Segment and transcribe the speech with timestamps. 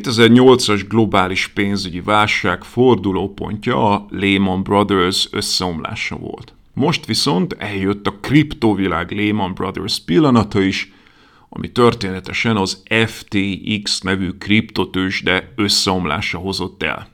[0.00, 6.54] 2008-as globális pénzügyi válság fordulópontja a Lehman Brothers összeomlása volt.
[6.74, 10.92] Most viszont eljött a kriptovilág Lehman Brothers pillanata is,
[11.48, 17.08] ami történetesen az FTX nevű kriptotősde összeomlása hozott el.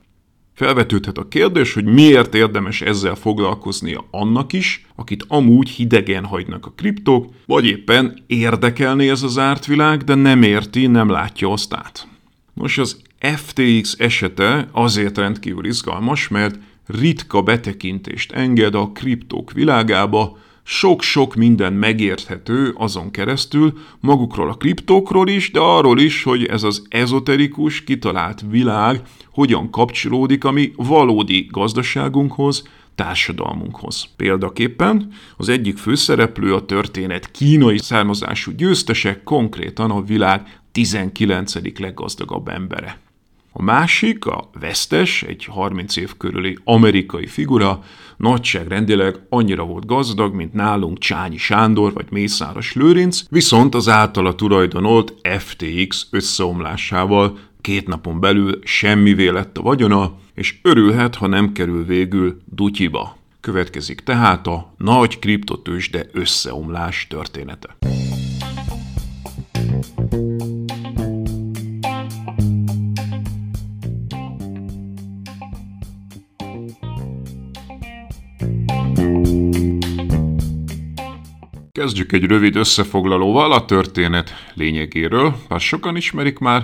[0.55, 6.73] Felvetődhet a kérdés, hogy miért érdemes ezzel foglalkoznia annak is, akit amúgy hidegen hagynak a
[6.77, 12.09] kriptók, vagy éppen érdekelné ez az ártvilág, de nem érti, nem látja azt át.
[12.59, 21.34] Nos, az FTX esete azért rendkívül izgalmas, mert ritka betekintést enged a kriptók világába, sok-sok
[21.34, 27.84] minden megérthető azon keresztül, magukról a kriptókról is, de arról is, hogy ez az ezoterikus,
[27.84, 32.62] kitalált világ hogyan kapcsolódik a mi valódi gazdaságunkhoz,
[32.95, 34.09] társadalmunkhoz.
[34.17, 41.79] Példaképpen az egyik főszereplő a történet kínai származású győztese, konkrétan a világ 19.
[41.79, 42.98] leggazdagabb embere.
[43.53, 47.83] A másik, a vesztes, egy 30 év körüli amerikai figura,
[48.17, 55.14] nagyságrendileg annyira volt gazdag, mint nálunk Csányi Sándor vagy Mészáros Lőrinc, viszont az általa tulajdonolt
[55.39, 62.41] FTX összeomlásával két napon belül semmivé lett a vagyona, és örülhet, ha nem kerül végül
[62.45, 63.17] dutyiba.
[63.41, 67.77] Következik tehát a nagy kriptotősde összeomlás története.
[81.89, 86.63] Kezdjük egy rövid összefoglalóval a történet lényegéről, bár sokan ismerik már,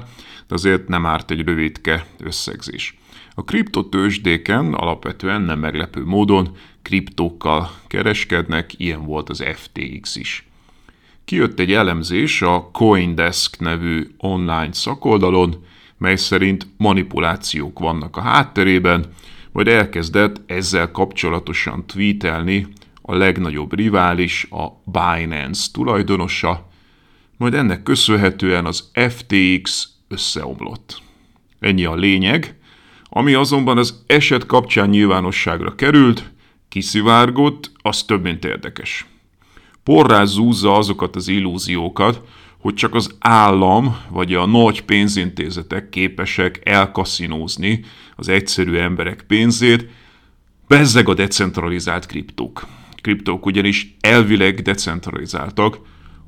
[0.49, 2.99] de azért nem árt egy rövidke összegzés.
[3.35, 10.49] A kriptotősdéken alapvetően nem meglepő módon kriptókkal kereskednek, ilyen volt az FTX is.
[11.25, 15.65] Kijött egy elemzés a Coindesk nevű online szakoldalon,
[15.99, 19.05] mely szerint manipulációk vannak a hátterében,
[19.53, 22.67] majd elkezdett ezzel kapcsolatosan tweetelni
[23.07, 26.69] a legnagyobb rivális, a Binance tulajdonosa,
[27.37, 31.03] majd ennek köszönhetően az FTX összeomlott.
[31.61, 32.59] Ennyi a lényeg,
[33.05, 36.33] ami azonban az eset kapcsán nyilvánosságra került,
[36.69, 39.07] kiszivárgott, az több mint érdekes.
[39.83, 42.21] Porrá zúzza azokat az illúziókat,
[42.59, 47.85] hogy csak az állam vagy a nagy pénzintézetek képesek elkaszinózni
[48.17, 49.87] az egyszerű emberek pénzét,
[50.69, 52.67] bezzeg a decentralizált kriptók
[53.05, 55.79] kriptók ugyanis elvileg decentralizáltak,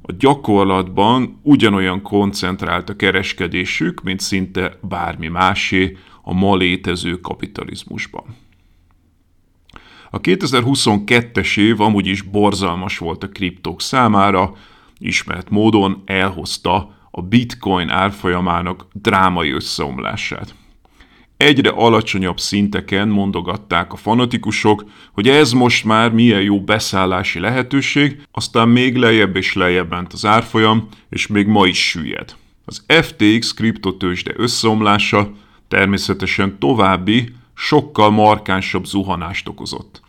[0.02, 8.36] a gyakorlatban ugyanolyan koncentrált a kereskedésük, mint szinte bármi másé a ma létező kapitalizmusban.
[10.10, 14.54] A 2022-es év amúgy is borzalmas volt a kriptók számára,
[14.98, 20.54] ismert módon elhozta a bitcoin árfolyamának drámai összeomlását
[21.36, 28.68] egyre alacsonyabb szinteken mondogatták a fanatikusok, hogy ez most már milyen jó beszállási lehetőség, aztán
[28.68, 32.34] még lejjebb és lejjebb ment az árfolyam, és még ma is süllyed.
[32.64, 35.32] Az FTX kriptotősde összeomlása
[35.68, 40.00] természetesen további, sokkal markánsabb zuhanást okozott.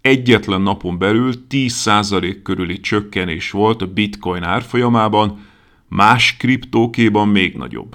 [0.00, 5.46] Egyetlen napon belül 10% körüli csökkenés volt a bitcoin árfolyamában,
[5.88, 7.94] más kriptókéban még nagyobb.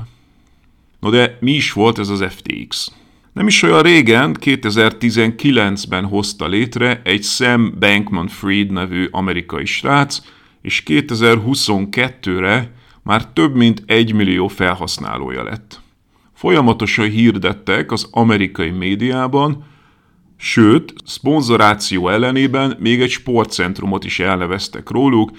[1.02, 2.92] No de mi is volt ez az FTX?
[3.34, 10.22] Nem is olyan régen, 2019-ben hozta létre egy Sam Bankman-Fried nevű amerikai srác,
[10.62, 12.72] és 2022-re
[13.04, 15.82] már több mint egy millió felhasználója lett.
[16.34, 19.66] Folyamatosan hirdettek az amerikai médiában,
[20.38, 25.32] sőt, szponzoráció ellenében még egy sportcentrumot is elneveztek róluk,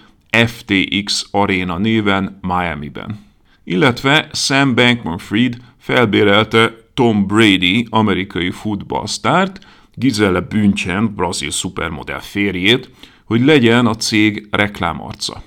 [0.46, 3.30] FTX Arena néven Miami-ben
[3.64, 12.90] illetve Sam Bankman-Fried felbérelte Tom Brady, amerikai futballsztárt, Gizelle Bündchen, brazil szupermodell férjét,
[13.24, 15.42] hogy legyen a cég reklámarca.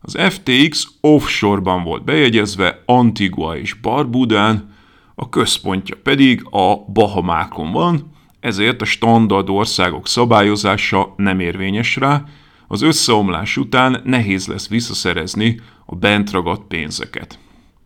[0.00, 4.74] Az FTX offshore-ban volt bejegyezve Antigua és Barbudán,
[5.14, 8.10] a központja pedig a Bahamákon van,
[8.40, 12.24] ezért a standard országok szabályozása nem érvényes rá,
[12.68, 17.38] az összeomlás után nehéz lesz visszaszerezni a bent ragadt pénzeket.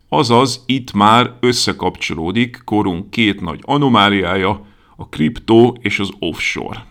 [0.09, 4.67] Azaz itt már összekapcsolódik korunk két nagy anomáliája,
[4.97, 6.87] a kriptó és az offshore.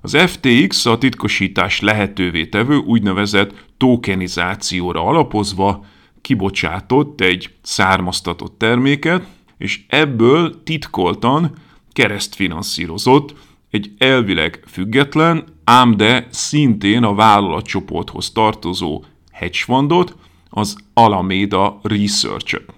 [0.00, 5.84] Az FTX a titkosítás lehetővé tevő úgynevezett tokenizációra alapozva
[6.20, 9.26] kibocsátott egy származtatott terméket,
[9.58, 11.52] és ebből titkoltan
[11.92, 13.34] keresztfinanszírozott
[13.70, 20.16] egy elvileg független, ám de szintén a vállalatcsoporthoz tartozó hedge fundot,
[20.48, 22.72] az Alameda Research-et.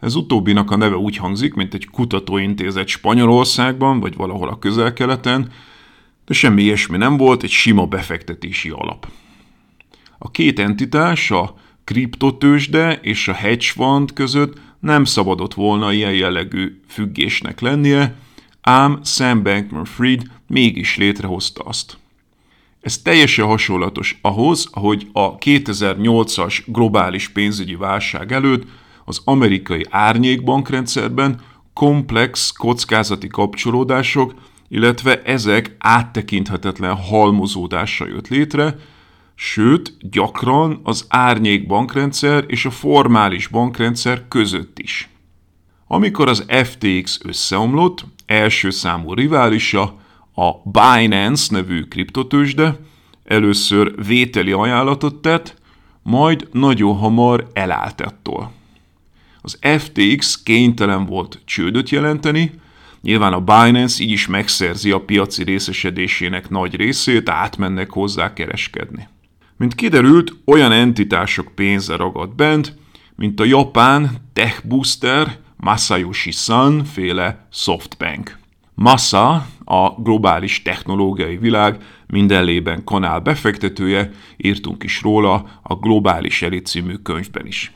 [0.00, 5.52] Ez utóbbinak a neve úgy hangzik, mint egy kutatóintézet Spanyolországban, vagy valahol a közel-keleten,
[6.26, 9.08] de semmi ilyesmi nem volt, egy sima befektetési alap.
[10.18, 16.80] A két entitás, a kriptotősde és a hedge fund között nem szabadott volna ilyen jellegű
[16.88, 18.14] függésnek lennie,
[18.64, 21.98] ám Sam Bankman-Fried mégis létrehozta azt.
[22.80, 28.66] Ez teljesen hasonlatos ahhoz, ahogy a 2008-as globális pénzügyi válság előtt
[29.04, 31.40] az amerikai árnyékbankrendszerben
[31.72, 34.34] komplex kockázati kapcsolódások,
[34.68, 38.76] illetve ezek áttekinthetetlen halmozódása jött létre,
[39.34, 45.08] sőt, gyakran az árnyék bankrendszer és a formális bankrendszer között is.
[45.86, 49.98] Amikor az FTX összeomlott, első számú riválisa,
[50.34, 52.78] a Binance nevű kriptotősde
[53.24, 55.62] először vételi ajánlatot tett,
[56.02, 58.50] majd nagyon hamar elállt ettől.
[59.40, 62.52] Az FTX kénytelen volt csődöt jelenteni,
[63.00, 69.08] nyilván a Binance így is megszerzi a piaci részesedésének nagy részét, átmennek hozzá kereskedni.
[69.56, 72.76] Mint kiderült, olyan entitások pénze ragadt bent,
[73.16, 78.38] mint a japán tech booster Masayoshi Son féle Softbank.
[78.74, 81.76] Massa, a globális technológiai világ
[82.06, 87.72] mindenlében kanál befektetője, írtunk is róla a Globális Elit című könyvben is.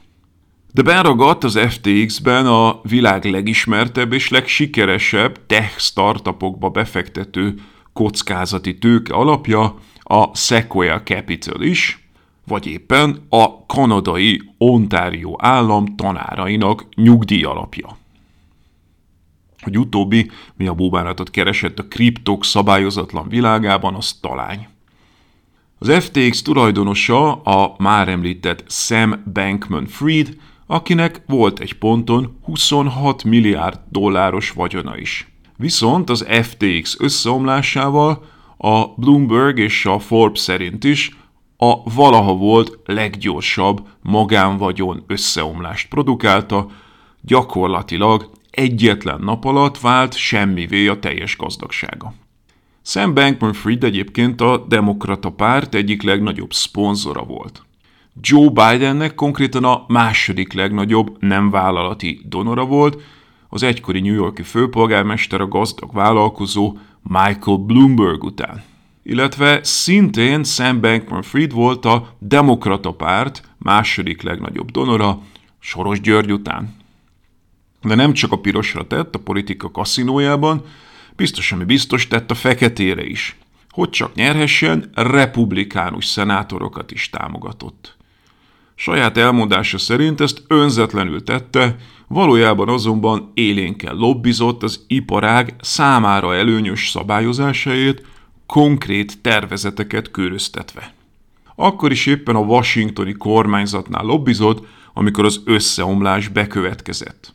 [0.72, 7.54] De beragadt az FTX-ben a világ legismertebb és legsikeresebb tech startupokba befektető
[7.92, 12.07] kockázati tőke alapja, a Sequoia Capital is,
[12.48, 17.96] vagy éppen a kanadai Ontario állam tanárainak nyugdíj alapja.
[19.60, 24.68] Hogy utóbbi mi a búbánatot keresett a kriptok szabályozatlan világában, az talány.
[25.78, 30.36] Az FTX tulajdonosa a már említett Sam Bankman-Fried,
[30.66, 35.28] akinek volt egy ponton 26 milliárd dolláros vagyona is.
[35.56, 38.24] Viszont az FTX összeomlásával
[38.56, 41.17] a Bloomberg és a Forbes szerint is
[41.60, 46.66] a valaha volt leggyorsabb magánvagyon összeomlást produkálta,
[47.20, 52.12] gyakorlatilag egyetlen nap alatt vált semmivé a teljes gazdagsága.
[52.82, 57.62] Sam Bankman-Fried egyébként a demokrata párt egyik legnagyobb szponzora volt.
[58.20, 63.02] Joe Bidennek konkrétan a második legnagyobb nem vállalati donora volt,
[63.48, 68.62] az egykori New Yorki főpolgármester a gazdag vállalkozó Michael Bloomberg után.
[69.08, 75.20] Illetve szintén Sam Bankman-Fried volt a Demokrata párt második legnagyobb donora
[75.58, 76.76] Soros György után.
[77.82, 80.64] De nem csak a pirosra tett a politika kaszinójában,
[81.16, 83.36] biztos, ami biztos tett a feketére is.
[83.70, 87.96] Hogy csak nyerhessen, republikánus szenátorokat is támogatott.
[88.74, 91.76] Saját elmondása szerint ezt önzetlenül tette,
[92.08, 98.02] valójában azonban élénken lobbizott az iparág számára előnyös szabályozásáért,
[98.48, 100.94] konkrét tervezeteket köröztetve.
[101.54, 107.34] Akkor is éppen a washingtoni kormányzatnál lobbizott, amikor az összeomlás bekövetkezett.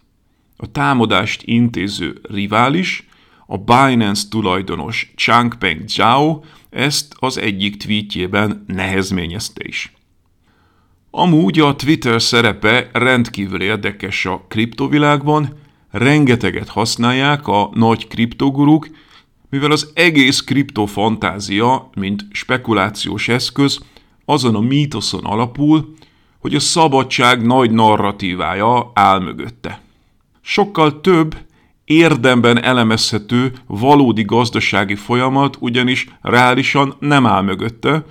[0.58, 3.08] A támadást intéző rivális,
[3.46, 9.94] a Binance tulajdonos Changpeng Zhao ezt az egyik tweetjében nehezményezte is.
[11.12, 15.58] Amúgy a Twitter szerepe rendkívül érdekes a kriptovilágban,
[15.92, 18.88] rengeteget használják a nagy kriptoguruk,
[19.54, 23.80] mivel az egész kriptofantázia, mint spekulációs eszköz,
[24.26, 25.94] azon a mítoszon alapul,
[26.40, 29.82] hogy a szabadság nagy narratívája áll mögötte.
[30.42, 31.38] Sokkal több,
[31.86, 38.06] érdemben elemezhető valódi gazdasági folyamat ugyanis reálisan nem áll mögötte,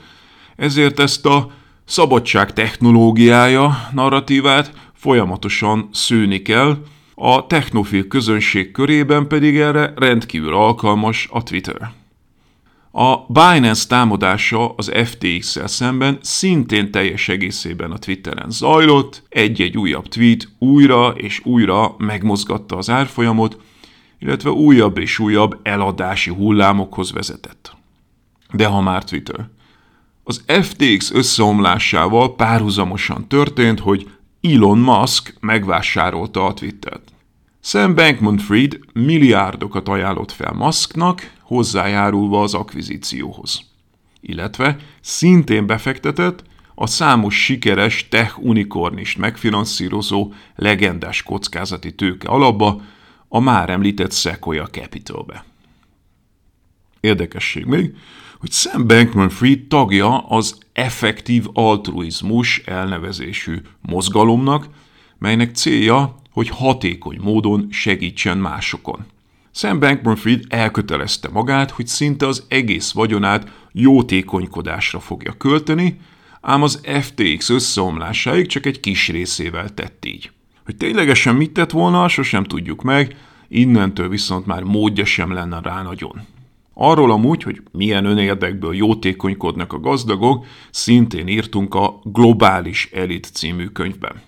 [0.57, 1.51] ezért ezt a
[1.85, 6.77] szabadság technológiája narratívát folyamatosan szűni kell,
[7.15, 11.93] a technofil közönség körében pedig erre rendkívül alkalmas a Twitter.
[12.95, 20.49] A Binance támadása az FTX-szel szemben szintén teljes egészében a Twitteren zajlott, egy-egy újabb tweet
[20.59, 23.61] újra és újra megmozgatta az árfolyamot,
[24.19, 27.77] illetve újabb és újabb eladási hullámokhoz vezetett.
[28.53, 29.49] De ha már Twitter.
[30.25, 34.11] Az FTX összeomlásával párhuzamosan történt, hogy
[34.43, 37.13] Elon Musk megvásárolta a Twittert.
[37.61, 43.61] Sam Bankman-Fried milliárdokat ajánlott fel Musknak, hozzájárulva az akvizícióhoz.
[44.21, 46.45] Illetve szintén befektetett
[46.75, 52.83] a számos sikeres tech unikornist megfinanszírozó legendás kockázati tőke alapba,
[53.29, 55.45] a már említett Sequoia Capitalbe.
[57.01, 57.97] Érdekesség még,
[58.43, 64.67] hogy Sam Bankman-Fried tagja az effektív altruizmus elnevezésű mozgalomnak,
[65.19, 69.05] melynek célja, hogy hatékony módon segítsen másokon.
[69.51, 76.01] Sam Bankman-Fried elkötelezte magát, hogy szinte az egész vagyonát jótékonykodásra fogja költeni,
[76.41, 80.31] ám az FTX összeomlásáig csak egy kis részével tett így.
[80.65, 83.17] Hogy ténylegesen mit tett volna, sosem tudjuk meg,
[83.49, 86.27] innentől viszont már módja sem lenne rá nagyon.
[86.75, 94.23] Arról amúgy, hogy milyen önérdekből jótékonykodnak a gazdagok, szintén írtunk a Globális Elit című könyvben.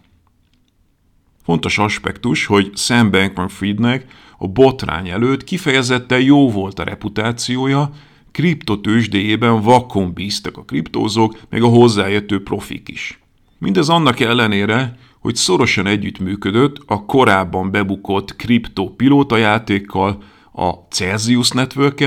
[1.45, 4.07] Fontos aspektus, hogy Sam Bankman-Friednek
[4.39, 7.91] a botrány előtt kifejezetten jó volt a reputációja,
[8.33, 13.21] kriptotősdéjében vakon bíztak a kriptózók, meg a hozzáértő profik is.
[13.59, 18.97] Mindez annak ellenére, hogy szorosan együttműködött a korábban bebukott kriptó
[19.29, 20.23] játékkal,
[20.57, 22.05] a Celsius network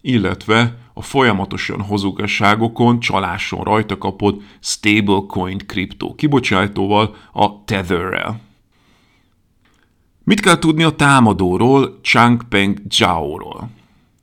[0.00, 8.40] illetve a folyamatosan hozugasságokon, csaláson rajta kapott stablecoin kriptó kibocsátóval, a Tetherrel.
[10.24, 13.68] Mit kell tudni a támadóról, Changpeng Zhao-ról?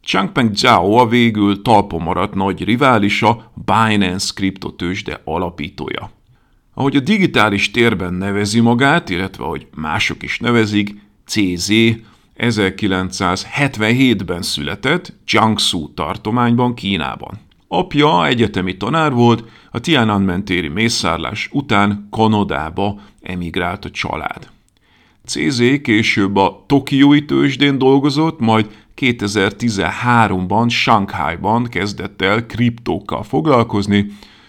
[0.02, 6.12] Changpeng Zhao a végül talpon maradt nagy riválisa, Binance kriptotősde alapítója.
[6.74, 11.72] Ahogy a digitális térben nevezi magát, illetve ahogy mások is nevezik, CZ
[12.44, 17.40] 1977-ben született Jiangsu tartományban, Kínában.
[17.68, 24.50] Apja egyetemi tanár volt, a Tiananmen téri mészárlás után Kanadába emigrált a család.
[25.26, 34.06] CZ később a Tokiói tőzsdén dolgozott, majd 2013-ban Shanghai-ban kezdett el kriptókkal foglalkozni,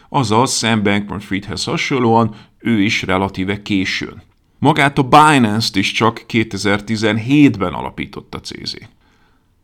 [0.08, 4.22] azaz Sam Bankman-Friedhez hasonlóan ő is relatíve későn.
[4.64, 8.76] Magát a Binance-t is csak 2017-ben alapította CZ.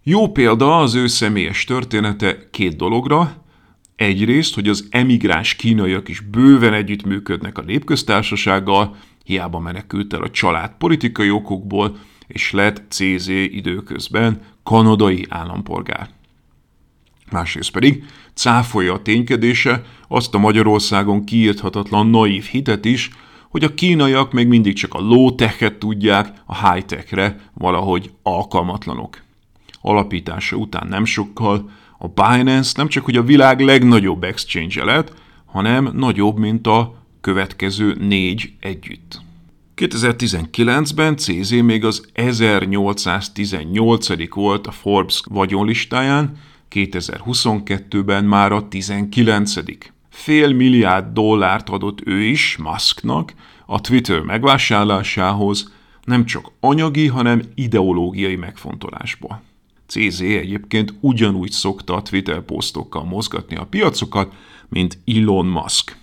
[0.02, 3.44] Jó példa az ő személyes története két dologra.
[3.96, 10.72] Egyrészt, hogy az emigráns kínaiak is bőven együttműködnek a népköztársasággal, hiába menekült el a család
[10.78, 16.08] politikai okokból, és lett CZ időközben kanadai állampolgár.
[17.30, 18.04] Másrészt pedig
[18.34, 23.10] cáfolja a ténykedése azt a Magyarországon kiírthatatlan naív hitet is,
[23.50, 29.22] hogy a kínaiak még mindig csak a low-tech-et tudják, a high-techre valahogy alkalmatlanok.
[29.80, 35.12] Alapítása után nem sokkal a Binance nem csak hogy a világ legnagyobb exchange lett,
[35.44, 39.20] hanem nagyobb, mint a következő négy együtt.
[39.76, 44.34] 2019-ben CZ még az 1818.
[44.34, 46.36] volt a Forbes vagyonlistáján,
[46.70, 49.54] 2022-ben már a 19
[50.10, 53.34] fél milliárd dollárt adott ő is Musknak
[53.66, 55.72] a Twitter megvásárlásához,
[56.04, 59.42] nem csak anyagi, hanem ideológiai megfontolásból.
[59.86, 64.32] CZ egyébként ugyanúgy szokta a Twitter posztokkal mozgatni a piacokat,
[64.68, 65.96] mint Elon Musk.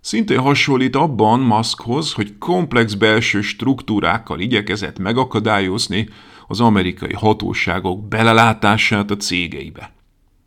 [0.00, 6.08] Szintén hasonlít abban Muskhoz, hogy komplex belső struktúrákkal igyekezett megakadályozni
[6.46, 9.93] az amerikai hatóságok belelátását a cégeibe.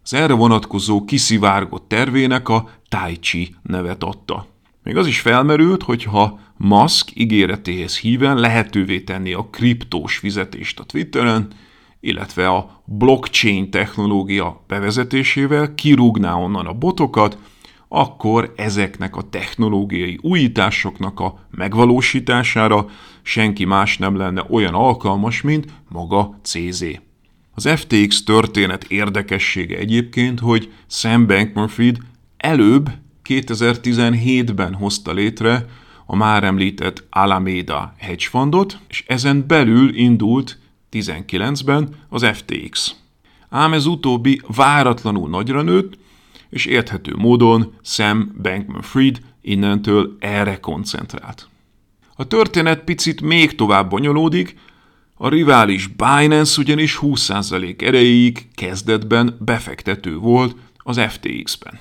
[0.10, 4.48] Az erre vonatkozó kiszivárgott tervének a Tai Chi nevet adta.
[4.84, 10.84] Még az is felmerült, hogy ha Musk ígéretéhez híven lehetővé tenni a kriptós fizetést a
[10.84, 11.48] Twitteren,
[12.00, 17.38] illetve a blockchain technológia bevezetésével kirúgná onnan a botokat,
[17.88, 22.86] akkor ezeknek a technológiai újításoknak a megvalósítására
[23.22, 27.06] senki más nem lenne olyan alkalmas, mint maga CZ.
[27.58, 31.98] Az FTX történet érdekessége egyébként, hogy Sam Bankman-Fried
[32.38, 32.90] előbb
[33.24, 35.66] 2017-ben hozta létre
[36.06, 40.60] a már említett Alameda hedge fundot, és ezen belül indult
[40.92, 42.96] 19-ben az FTX.
[43.50, 45.98] Ám ez utóbbi váratlanul nagyra nőtt,
[46.50, 51.50] és érthető módon Sam Bankman-Fried innentől erre koncentrált.
[52.16, 54.56] A történet picit még tovább bonyolódik,
[55.18, 61.80] a rivális Binance ugyanis 20% erejéig kezdetben befektető volt az FTX-ben.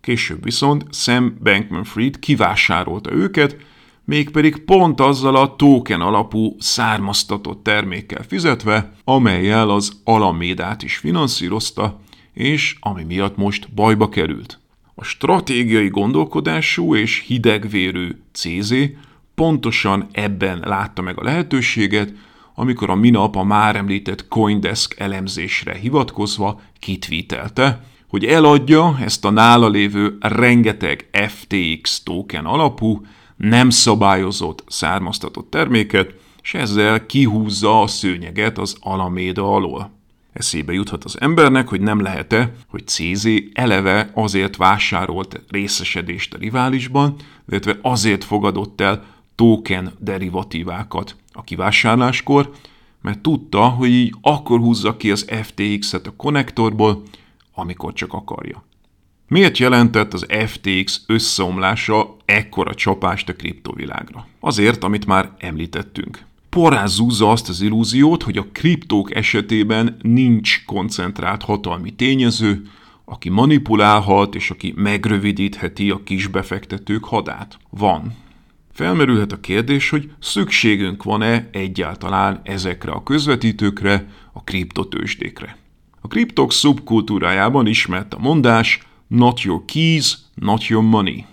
[0.00, 3.56] Később viszont Sam Bankman-Fried kivásárolta őket,
[4.04, 12.00] mégpedig pont azzal a token alapú származtatott termékkel fizetve, amelyel az Alamédát is finanszírozta,
[12.32, 14.60] és ami miatt most bajba került.
[14.94, 18.74] A stratégiai gondolkodású és hidegvérű CZ
[19.34, 22.12] pontosan ebben látta meg a lehetőséget,
[22.58, 29.68] amikor a minap a már említett Coindesk elemzésre hivatkozva kitvítelte, hogy eladja ezt a nála
[29.68, 38.76] lévő rengeteg FTX token alapú, nem szabályozott származtatott terméket, és ezzel kihúzza a szőnyeget az
[38.80, 39.90] Alaméda alól.
[40.32, 47.14] Eszébe juthat az embernek, hogy nem lehet-e, hogy CZ eleve azért vásárolt részesedést a riválisban,
[47.48, 52.50] illetve azért fogadott el token derivatívákat a kivásárláskor,
[53.02, 57.02] mert tudta, hogy így akkor húzza ki az FTX-et a konnektorból,
[57.54, 58.64] amikor csak akarja.
[59.28, 64.26] Miért jelentett az FTX összeomlása ekkora csapást a kriptovilágra?
[64.40, 66.26] Azért, amit már említettünk.
[66.48, 72.62] Porrázúzza azt az illúziót, hogy a kriptók esetében nincs koncentrált hatalmi tényező,
[73.04, 77.58] aki manipulálhat és aki megrövidítheti a kisbefektetők hadát.
[77.70, 78.14] Van.
[78.78, 85.56] Felmerülhet a kérdés, hogy szükségünk van-e egyáltalán ezekre a közvetítőkre, a kriptotősdékre.
[86.00, 91.24] A kriptok szubkultúrájában ismert a mondás not your keys, not your money.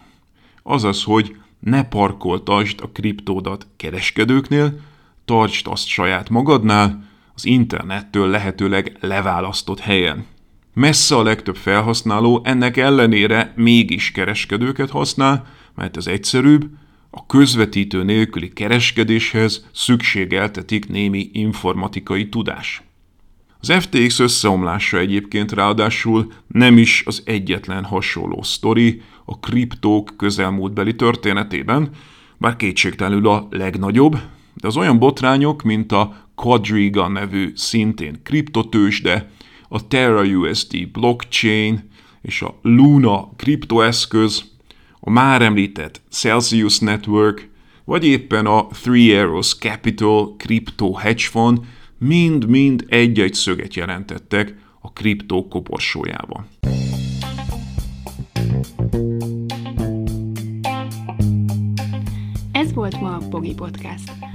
[0.64, 4.80] Azaz, hogy ne parkoltasd a kriptódat kereskedőknél,
[5.26, 10.26] tartsd azt saját magadnál, az internettől lehetőleg leválasztott helyen.
[10.74, 16.70] Messze a legtöbb felhasználó ennek ellenére mégis kereskedőket használ, mert ez egyszerűbb,
[17.18, 22.84] a közvetítő nélküli kereskedéshez szükségeltetik némi informatikai tudás.
[23.60, 31.90] Az FTX összeomlása egyébként ráadásul nem is az egyetlen hasonló sztori a kriptók közelmúltbeli történetében,
[32.38, 34.20] bár kétségtelenül a legnagyobb,
[34.54, 39.32] de az olyan botrányok, mint a Quadriga nevű szintén kriptotősde,
[39.70, 41.90] a Terra USD blockchain
[42.22, 44.55] és a Luna kriptoeszköz,
[45.08, 47.50] a már említett Celsius Network,
[47.84, 51.60] vagy éppen a Three Arrows Capital Crypto Hedge Fund
[51.98, 56.48] mind-mind egy-egy szöget jelentettek a kriptó koporsójában.
[62.52, 64.35] Ez volt ma a Pogi Podcast.